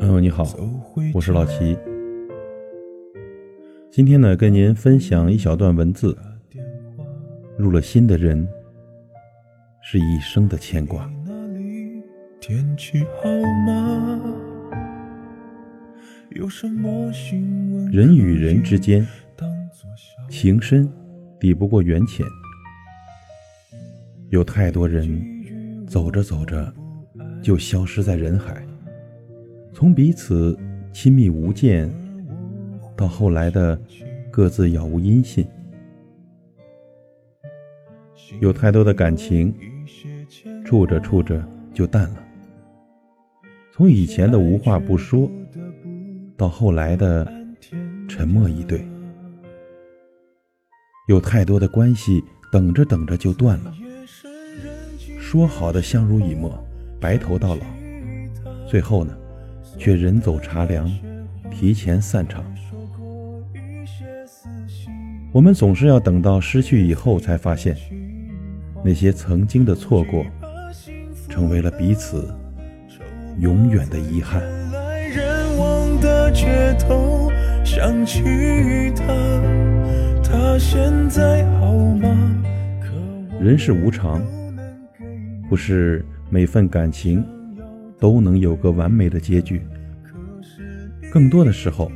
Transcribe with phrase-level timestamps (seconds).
[0.00, 0.48] 朋友你好，
[1.12, 1.76] 我是老齐。
[3.90, 6.16] 今天呢，跟您分享一小段文字。
[7.58, 8.48] 入了心的人，
[9.82, 11.06] 是一生的牵挂。
[17.90, 19.06] 人与人之间，
[20.30, 20.90] 情深
[21.38, 22.24] 抵不过缘浅。
[24.30, 25.22] 有太多人
[25.86, 26.72] 走着走着
[27.42, 28.64] 就消失在人海，
[29.72, 30.56] 从彼此
[30.92, 31.92] 亲密无间，
[32.96, 33.78] 到后来的
[34.30, 35.44] 各自杳无音信。
[38.40, 39.52] 有太多的感情，
[40.64, 42.24] 处着处着就淡了。
[43.72, 45.28] 从以前的无话不说，
[46.36, 47.30] 到后来的
[48.08, 48.86] 沉默以对。
[51.08, 52.22] 有太多的关系，
[52.52, 53.74] 等着等着就断了。
[55.18, 56.56] 说好的相濡以沫，
[57.02, 57.62] 白头到老，
[58.64, 59.12] 最后呢，
[59.76, 60.88] 却人走茶凉，
[61.50, 62.44] 提前散场。
[65.32, 67.76] 我们总是要等到失去以后，才发现
[68.84, 70.24] 那些曾经的错过，
[71.28, 72.32] 成为了彼此
[73.40, 74.40] 永远的遗憾。
[83.40, 84.22] 人世无常。
[85.48, 87.22] 不是每份感情
[87.98, 89.60] 都能有个完美的结局，
[91.10, 91.92] 更多的时候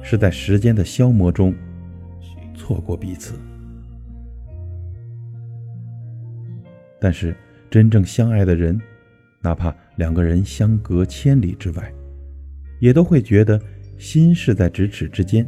[0.00, 1.52] 是在时间的消磨中
[2.54, 3.34] 错过彼此。
[7.00, 7.36] 但是
[7.68, 8.80] 真正相爱的人，
[9.40, 11.92] 哪怕两个人相隔千里之外，
[12.78, 13.60] 也都会觉得
[13.98, 15.44] 心是在咫尺之间；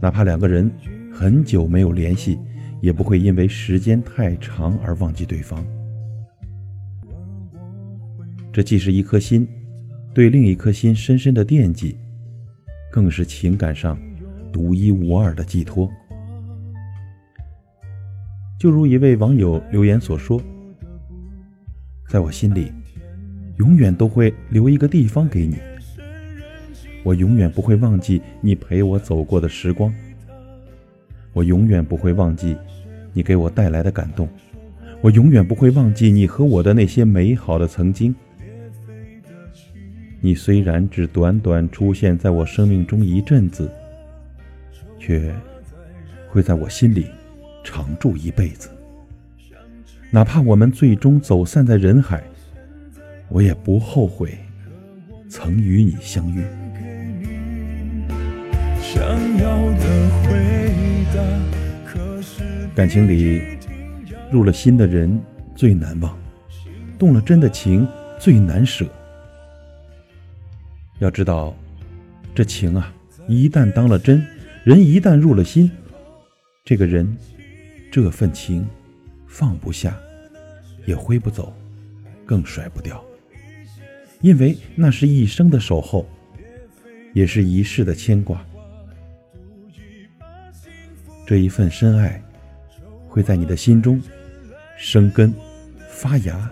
[0.00, 0.70] 哪怕两个人
[1.12, 2.38] 很久没有联系。
[2.82, 5.66] 也不会因为时间太长而忘记对方。
[8.56, 9.46] 这既是一颗心
[10.14, 11.94] 对另一颗心深深的惦记，
[12.90, 13.98] 更是情感上
[14.50, 15.86] 独一无二的寄托。
[18.58, 20.40] 就如一位网友留言所说
[22.08, 22.72] ：“在我心里，
[23.58, 25.58] 永远都会留一个地方给你。
[27.04, 29.92] 我永远不会忘记你陪我走过的时光。”
[31.34, 32.56] 我永远不会忘记
[33.12, 34.26] 你给我带来的感动，
[35.02, 38.14] 我永远不会忘记你和我的那些美好的曾经。
[40.20, 43.70] 你虽然只短短出现在我生命中一阵子，
[44.98, 45.32] 却
[46.28, 47.06] 会在我心里
[47.62, 48.68] 常驻一辈子。
[50.10, 52.22] 哪怕我们最终走散在人海，
[53.28, 54.38] 我也不后悔
[55.28, 56.42] 曾与你相遇。
[58.80, 59.02] 想
[59.38, 60.56] 要的回
[62.74, 63.42] 感情里，
[64.30, 65.20] 入了心的人
[65.54, 66.16] 最难忘，
[66.98, 67.86] 动了真的情
[68.18, 68.86] 最难舍。
[70.98, 71.54] 要知道，
[72.34, 72.92] 这情啊，
[73.28, 74.24] 一旦当了真，
[74.64, 75.70] 人一旦入了心，
[76.64, 77.16] 这个人，
[77.92, 78.66] 这份情，
[79.26, 79.94] 放不下，
[80.86, 81.52] 也挥不走，
[82.24, 83.04] 更甩不掉，
[84.22, 86.06] 因为那是一生的守候，
[87.12, 88.44] 也是一世的牵挂。
[91.26, 92.22] 这一份深爱，
[93.06, 94.00] 会在你的心中
[94.78, 95.34] 生根、
[95.90, 96.50] 发芽，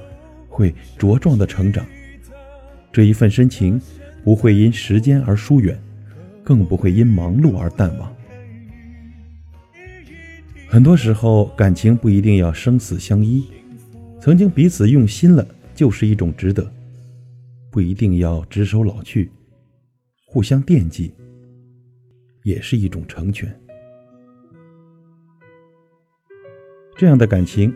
[0.49, 1.87] 会茁壮的成长。
[2.93, 3.81] 这一份深情，
[4.25, 5.79] 不会因时间而疏远，
[6.43, 8.11] 更不会因忙碌而淡忘。
[10.67, 13.45] 很多时候，感情不一定要生死相依，
[14.19, 16.65] 曾经彼此用心了，就是一种值得；
[17.71, 19.31] 不一定要执手老去，
[20.27, 21.13] 互相惦记，
[22.45, 23.55] 也是一种成全。
[26.97, 27.73] 这样的感情，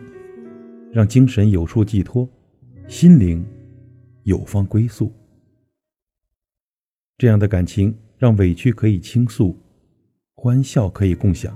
[0.91, 2.27] 让精神有处寄托，
[2.87, 3.45] 心灵
[4.23, 5.13] 有方归宿。
[7.19, 9.53] 这样的感情，让委屈可以倾诉，
[10.35, 11.53] 欢笑可以共享。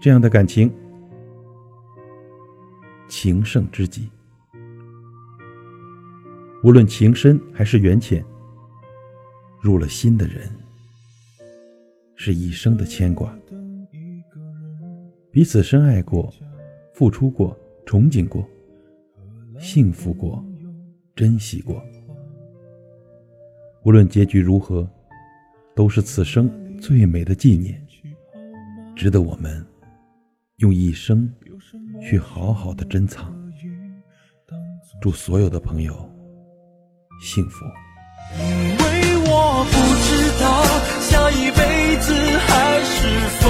[0.00, 0.72] 这样的感情，
[3.06, 4.08] 情圣知己。
[6.64, 8.24] 无论情深还是缘浅，
[9.60, 10.50] 入了心的人，
[12.14, 13.38] 是一生的牵挂。
[15.30, 16.32] 彼此深爱过，
[16.94, 18.48] 付出过，憧憬过，
[19.58, 20.42] 幸福过，
[21.14, 21.84] 珍惜过。
[23.86, 24.84] 无论结局如何，
[25.72, 26.50] 都是此生
[26.80, 27.80] 最美的纪念，
[28.96, 29.64] 值得我们
[30.56, 31.32] 用一生
[32.02, 33.32] 去好好的珍藏。
[35.00, 35.94] 祝所有的朋友
[37.22, 37.64] 幸福。
[38.40, 38.84] 因为
[39.30, 40.64] 我不知道
[41.00, 43.45] 下一辈子还是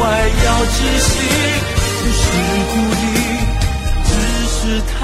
[0.00, 0.04] 我
[0.44, 1.10] 要窒息
[1.98, 2.22] 不是
[2.70, 3.06] 故意
[4.04, 4.10] 只
[4.46, 4.98] 是太